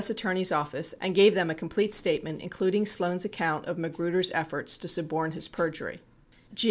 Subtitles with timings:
[0.09, 4.87] Attorney's Office and gave them a complete statement, including Sloan's account of Magruder's effort to
[4.87, 5.99] suborn his perjury